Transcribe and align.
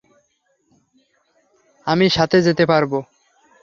আমি 1.87 2.05
সাথে 2.09 2.37
যেতে 2.41 2.63
পারবো। 2.65 2.97